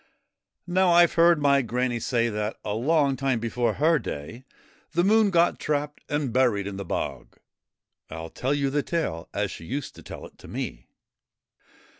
[0.65, 4.45] Now, I 've heard my Granny say that a long time before her day
[4.93, 7.37] the Moon got trapped and buried in the bog.
[8.09, 10.87] I '11 tell you the tale as she used to tell it to me.